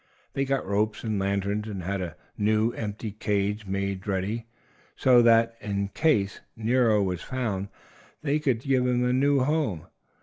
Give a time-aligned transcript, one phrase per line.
[0.33, 4.47] They got ropes and lanterns, and had a new, empty cage made ready,
[4.95, 7.67] so that, in case Nero were found,
[8.23, 9.85] he could be given a new home.